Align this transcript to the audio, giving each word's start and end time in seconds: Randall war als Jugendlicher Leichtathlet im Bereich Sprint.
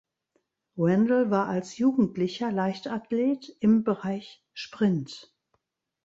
Randall 0.77 1.29
war 1.29 1.47
als 1.47 1.77
Jugendlicher 1.77 2.51
Leichtathlet 2.51 3.55
im 3.59 3.83
Bereich 3.83 4.43
Sprint. 4.51 5.31